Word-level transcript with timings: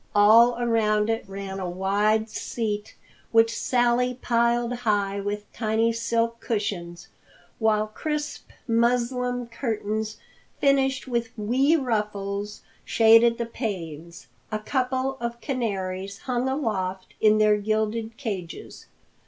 All 0.15 0.57
around 0.57 1.11
it 1.11 1.29
ran 1.29 1.59
a 1.59 1.69
wide 1.69 2.27
seat 2.27 2.95
which 3.31 3.55
Sally 3.55 4.15
piled 4.19 4.77
high 4.77 5.19
with 5.21 5.45
tiny 5.53 5.93
silk 5.93 6.39
cushions, 6.39 7.09
while 7.59 7.85
crisp 7.85 8.49
muslin 8.67 9.45
curtains 9.45 10.17
finished 10.59 11.07
with 11.07 11.29
wee 11.37 11.75
ruffles 11.75 12.63
shaded 12.83 13.37
the 13.37 13.45
panes. 13.45 14.25
A 14.51 14.57
couple 14.57 15.19
of 15.19 15.39
canaries 15.39 16.21
hung 16.21 16.49
aloft 16.49 17.13
in 17.21 17.37
their 17.37 17.57
gilded 17.57 18.17
cages. 18.17 18.87